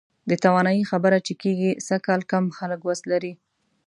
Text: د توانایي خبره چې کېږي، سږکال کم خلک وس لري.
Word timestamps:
د 0.29 0.31
توانایي 0.43 0.83
خبره 0.91 1.17
چې 1.27 1.33
کېږي، 1.41 1.71
سږکال 1.87 2.21
کم 2.31 2.45
خلک 2.57 2.79
وس 2.83 3.01
لري. 3.11 3.33